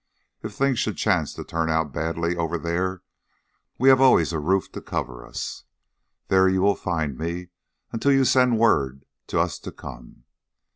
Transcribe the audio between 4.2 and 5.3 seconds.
a roof to cover